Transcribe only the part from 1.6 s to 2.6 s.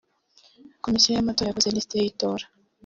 lisiti y’itora